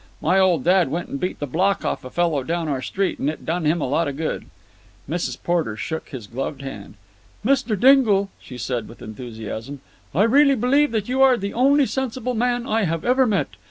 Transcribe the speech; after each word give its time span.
My 0.19 0.39
old 0.39 0.63
dad 0.63 0.89
went 0.89 1.09
and 1.09 1.19
beat 1.19 1.37
the 1.39 1.45
block 1.45 1.85
off 1.85 2.03
a 2.03 2.09
fellow 2.09 2.41
down 2.41 2.67
our 2.67 2.81
street, 2.81 3.19
and 3.19 3.29
it 3.29 3.45
done 3.45 3.65
him 3.65 3.81
a 3.81 3.87
lot 3.87 4.07
of 4.07 4.17
good." 4.17 4.45
Mrs. 5.07 5.37
Porter 5.43 5.77
shook 5.77 6.09
his 6.09 6.25
gloved 6.25 6.63
hand. 6.63 6.95
"Mr. 7.45 7.79
Dingle," 7.79 8.31
she 8.39 8.57
said 8.57 8.87
with 8.87 9.03
enthusiasm, 9.03 9.79
"I 10.15 10.23
really 10.23 10.55
believe 10.55 10.91
that 10.93 11.07
you 11.07 11.21
are 11.21 11.37
the 11.37 11.53
only 11.53 11.85
sensible 11.85 12.33
man 12.33 12.65
I 12.65 12.85
have 12.85 13.05
ever 13.05 13.27
met. 13.27 13.49